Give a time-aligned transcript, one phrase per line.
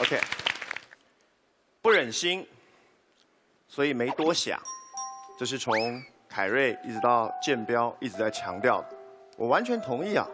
[0.00, 0.18] OK，
[1.82, 2.46] 不忍心，
[3.68, 4.58] 所以没多想。
[5.38, 8.96] 这是从凯瑞一直到建标一直在强调的，
[9.36, 10.26] 我完全同意啊。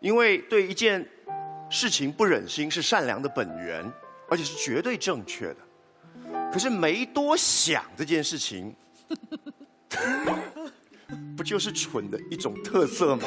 [0.00, 1.08] 因为对一件
[1.70, 3.90] 事情不忍心是善良的本源，
[4.28, 5.56] 而且是绝对正确的。
[6.52, 8.76] 可是没多想这件事情，
[11.34, 13.26] 不就是蠢的一种特色吗？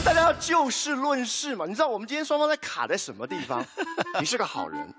[0.00, 1.66] 们大家要就事论事嘛。
[1.66, 3.62] 你知道我们今天双方在卡在什么地方？
[4.18, 4.94] 你是个好人，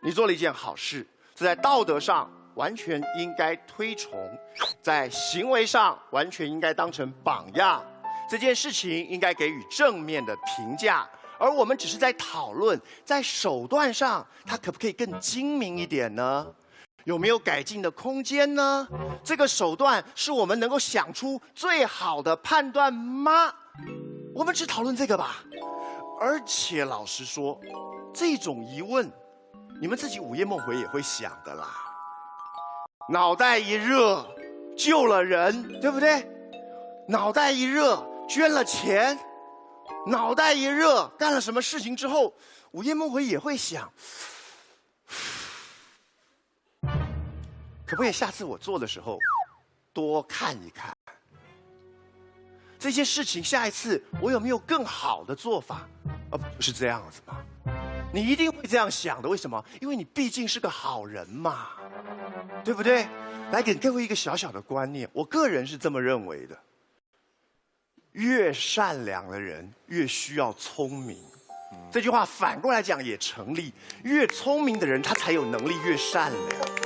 [0.00, 4.10] 你做了一件好事，这在道德上完全应该推崇，
[4.82, 7.84] 在行为上完全应该当成榜样。
[8.30, 11.06] 这件事情应该给予正面的评价，
[11.38, 16.46] 而我们只是在讨论，在手段上，它可不可以更精明一点呢？
[17.04, 18.88] 有没有改进的空间呢？
[19.22, 23.52] 这个手段是我们能够想出最好的判断吗？
[24.34, 25.36] 我们只讨论这个吧。
[26.20, 27.58] 而且老实说，
[28.12, 29.10] 这种疑问，
[29.80, 31.68] 你们自己午夜梦回也会想的啦。
[33.08, 34.26] 脑袋一热，
[34.76, 36.28] 救了人，对不对？
[37.08, 39.18] 脑袋一热，捐了钱。
[40.06, 42.34] 脑袋一热，干了什么事情之后，
[42.70, 43.90] 午夜梦回也会想。
[47.86, 49.18] 可不可以下次我做的时候
[49.92, 50.96] 多看一看
[52.80, 53.44] 这些事情？
[53.44, 55.86] 下一次我有没有更好的做法？
[56.30, 57.36] 而不是这样子吗？
[58.12, 59.28] 你一定会这样想的。
[59.28, 59.62] 为什么？
[59.80, 61.68] 因为你毕竟是个好人嘛，
[62.64, 63.06] 对不对？
[63.52, 66.58] 来给各位一个小小的观念，我个人是这么认为的：
[68.12, 71.22] 越善良的人越需要聪明。
[71.92, 76.79] 这句话反过来讲也成立，越聪明的人他才有能力越善良。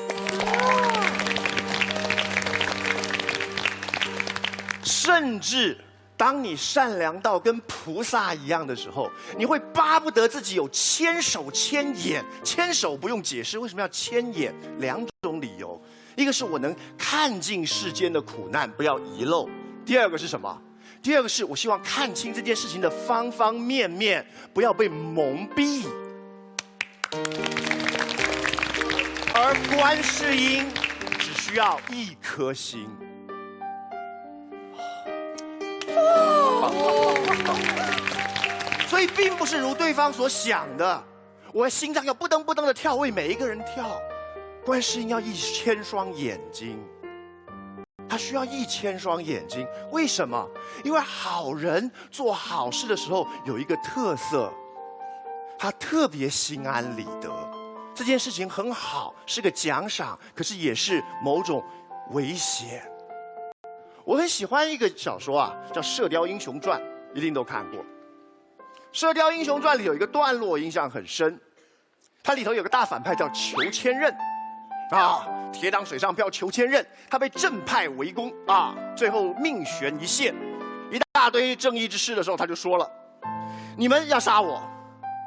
[5.14, 5.78] 甚至，
[6.16, 12.24] 当你善良到跟菩萨一样的时候，你会巴不得自己有千手千眼。
[12.42, 14.52] 千手不用解释，为什么要千眼？
[14.80, 15.80] 两种理由：
[16.16, 19.48] 一个是我能看尽世间的苦难，不要遗漏；
[19.86, 20.60] 第二个是什么？
[21.00, 25.86] 第二个是我希望看清这件事情的方方面面，不要被蒙蔽。
[29.32, 30.66] 而观世音
[31.20, 32.88] 只需要一颗心，
[38.88, 41.04] 所以并不是如对方所想的，
[41.52, 44.00] 我心脏要不噔不噔的跳，为每一个人跳。
[44.64, 46.82] 观世音要一千双眼睛，
[48.08, 49.66] 他需要一千双眼睛。
[49.92, 50.48] 为什么？
[50.82, 54.50] 因为好人做好事的时候有一个特色，
[55.58, 57.30] 他特别心安理得。
[57.94, 61.62] 这件事情很好，是个奖赏，可是也是某种
[62.12, 62.90] 危险。
[64.04, 66.80] 我很喜欢一个小说啊，叫《射雕英雄传》，
[67.16, 67.80] 一定都看过。
[68.92, 71.40] 《射雕英雄传》里有一个段落印象很深，
[72.22, 74.14] 它里头有个大反派叫裘千仞，
[74.90, 80.34] 啊，铁掌水上漂裘千仞，他被正派围攻啊，最后命悬一线，
[80.90, 82.88] 一大堆正义之士的时候，他就说了
[83.76, 84.62] ：“你们要杀我。”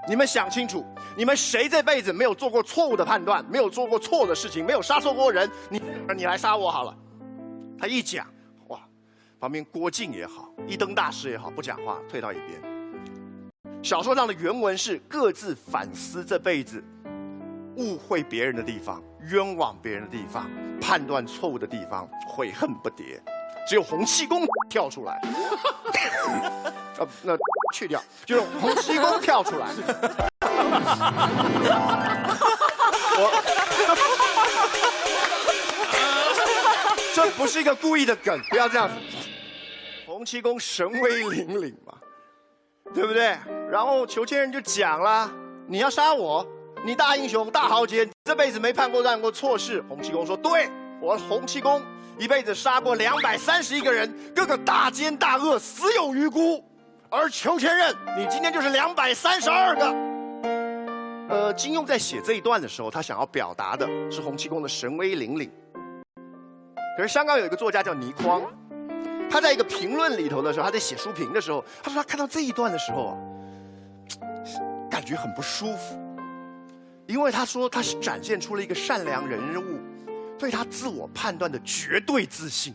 [0.09, 0.85] 你们想清楚，
[1.17, 5.51] 你们谁这辈子没有做过错误的判断，没有做过错的事情，没有杀错过人？
[5.69, 5.81] 你
[6.15, 6.95] 你来杀我好了。
[7.77, 8.25] 他一讲，
[9.39, 12.59] 旁边郭靖也好，一灯大师也好，不讲话，退到一边。
[13.83, 16.83] 小说上的原文是各自反思这辈子
[17.75, 18.99] 误会别人的地方、
[19.29, 20.49] 冤枉别人的地方、
[20.81, 23.19] 判断错误的地方，悔恨不迭。
[23.67, 25.21] 只有洪七公跳出来，
[26.97, 27.37] 呃， 那
[27.73, 29.67] 去掉，就是洪七公跳出来。
[33.19, 33.29] 我，
[37.13, 38.95] 这不是一个故意的梗，不要这样子。
[40.27, 41.93] 洪七公神威凛凛嘛，
[42.93, 43.37] 对不对？
[43.71, 45.31] 然后裘千仞就讲了
[45.65, 46.45] ：“你要杀我，
[46.83, 50.69] 你大英雄大豪杰，这辈子没判过断过错事。”洪七公说：“对，
[51.01, 51.81] 我洪七公。”
[52.19, 56.61] 一辈子杀过两百三十一个人，个个大奸大恶，死有余辜。
[57.09, 59.85] 而裘千仞，你今天就是两百三十二个。
[61.29, 65.49] 呃，金庸在写这一段的时候，他想要表达的是洪七公的神威凛凛。
[66.97, 68.41] 可是香港有一个作家叫倪匡，
[69.29, 73.17] 他在一个评论里头的时候，他在写书评的时候，他说他看到这一段的时候啊，
[74.89, 75.99] 感觉很不舒服，
[77.05, 79.79] 因为他说他是展现出了一个善良人物。
[80.39, 82.71] 对他自我判断的绝对自信，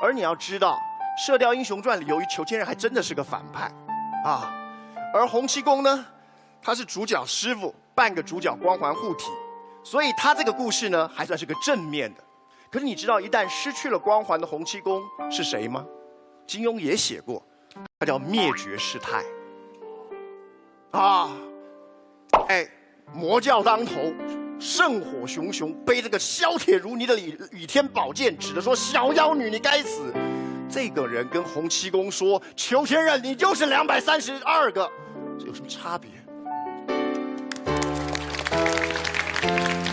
[0.00, 0.78] 而你要知道，
[1.26, 3.68] 《射雕英雄传》里由于裘千仞还真的是个反派，
[4.24, 4.54] 啊，
[5.12, 6.06] 而洪七公呢，
[6.62, 9.24] 他是主角师傅，半个主角光环护体，
[9.82, 12.22] 所以他这个故事呢还算是个正面的。
[12.70, 15.84] 可是你知道，一旦失去了光环的洪七公是谁吗？
[16.46, 17.44] 金庸也写过，
[17.98, 19.24] 他叫灭绝师太。
[20.90, 21.30] 啊，
[22.48, 22.68] 哎，
[23.12, 24.12] 魔教当头，
[24.58, 30.12] 圣火熊熊，背着个削铁如泥的倚倚天宝剑，指着说：“小妖女，你该死！”
[30.70, 34.90] 这个人跟洪七公说：“裘千仞，你就是两百三十二个。”
[35.38, 36.10] 这有什么差别？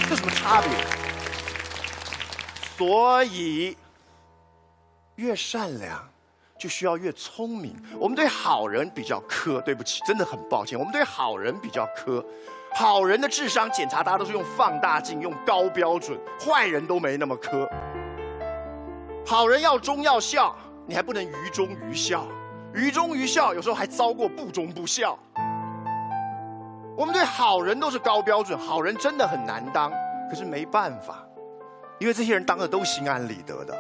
[0.09, 1.02] 有什么差别？
[2.85, 3.77] 所以，
[5.15, 6.05] 越善良，
[6.59, 7.73] 就需要越聪明。
[7.97, 10.77] 我们对好人比较苛，对不起，真的很抱歉。
[10.77, 12.21] 我们对好人比较苛，
[12.73, 17.65] 好人的智商检查，大家都是用放大镜，用高标准；坏人都没那么苛。
[19.25, 20.53] 好人要忠要孝，
[20.85, 22.27] 你还不能愚忠愚孝，
[22.73, 25.17] 愚忠愚孝有时候还遭过不忠不孝。
[26.97, 29.89] 我们对好人都是高标准，好人真的很难当，
[30.29, 31.25] 可是没办法，
[31.99, 33.77] 因为这些人当的都心安理得的，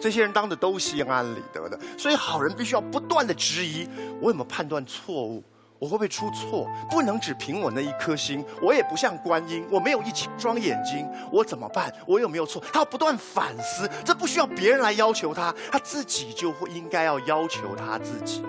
[0.00, 3.88] 这些人当的都心安理得的，所以好人必须要不断的质疑
[4.20, 5.42] 我有没有判断错误，
[5.78, 11.92] 我会不会出错，不能只凭我那一颗心，我也不像观音，我没有一双眼睛，我怎么办？
[12.06, 12.62] 我有没有错？
[12.72, 18.42] 他要不断反思，这不需要别人来要求他，他自己就会应该要要求他自己，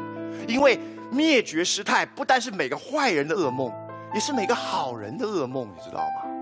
[0.47, 0.79] 因为
[1.11, 3.71] 灭绝师太不单是每个坏人的噩梦。
[4.13, 6.36] 也是每个好人的噩梦，你知道吗？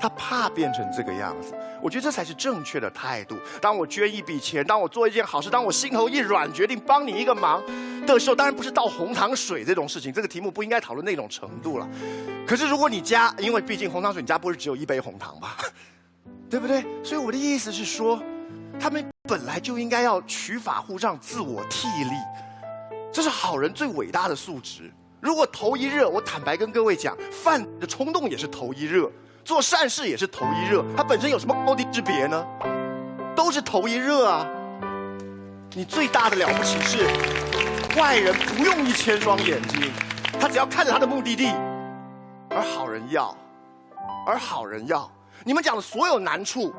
[0.00, 1.54] 他怕变成这个样子。
[1.82, 3.36] 我觉得这才是正确的态度。
[3.60, 7.62] 当我捐一笔钱，当我做一件好事，当我心头一软，决定帮你一个忙
[8.06, 10.12] 的时候，当然不是倒红糖水这种事情。
[10.12, 11.88] 这个题目不应该讨论那种程度了。
[12.46, 15.56] 可是如果你家，因为毕竟红糖水，你家不是只有一杯红糖吧？
[16.48, 16.84] 对不对？
[17.02, 18.22] 所以我的意思是说，
[18.78, 22.10] 他们本来就应该要取法乎上，自我替力，
[23.12, 24.92] 这是好人最伟大的素质。
[25.20, 29.10] 如果头一热，我坦白跟各位讲，犯的冲动也是头一热，
[29.44, 32.42] 做善事也是头一热，它本身有什么高低之别呢？
[33.36, 34.46] 都是头一热啊！
[35.74, 37.06] 你最大的了不起是，
[37.94, 39.92] 坏人不用一千双眼睛，
[40.40, 41.52] 他只要看着他的目的地，
[42.48, 43.36] 而好人要，
[44.26, 45.10] 而好人要，
[45.44, 46.72] 你们讲的所有难处。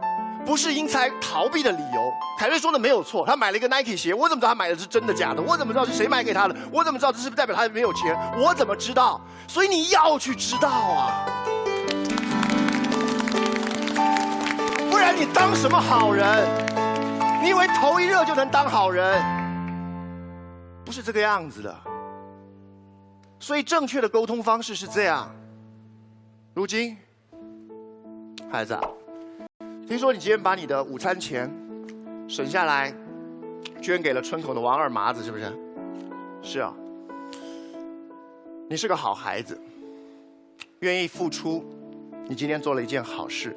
[0.45, 2.13] 不是因财逃避的理由。
[2.37, 5.41] 凯瑞说的没有错，他买了一个 Nike 鞋，我怎么知道他买的是真的假的？
[5.41, 6.55] 我怎么知道是谁买给他的？
[6.71, 8.15] 我怎么知道这是不是代表他没有钱？
[8.37, 9.19] 我怎么知道？
[9.47, 11.25] 所以你要去知道啊，
[15.05, 16.25] 然你当什么好人？
[17.43, 19.21] 你以为头一热就能当好人？
[20.83, 21.75] 不是这个样子的。
[23.39, 25.29] 所以正确的沟通方式是这样：
[26.55, 26.97] 如今，
[28.51, 28.75] 孩子。
[29.87, 31.47] 听说你今天把你的午餐钱
[32.27, 32.91] 省下来，
[33.79, 35.55] 捐给了村口的王二麻子，是不是？
[36.41, 36.73] 是啊。
[38.67, 39.61] 你是个好孩子，
[40.79, 41.63] 愿意付出，
[42.27, 43.55] 你今天做了一件好事。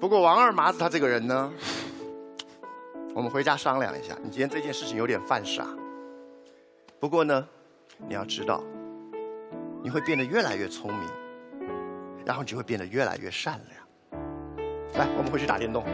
[0.00, 1.52] 不过王二麻子他这个人呢，
[3.14, 4.16] 我们回家商量一下。
[4.22, 5.66] 你今天这件事情有点犯傻。
[7.00, 7.46] 不过呢，
[8.06, 8.62] 你要知道，
[9.82, 11.08] 你会变得越来越聪明，
[12.24, 14.22] 然后你就会变得越来越善良。
[14.94, 15.84] 来，我们回去打电动。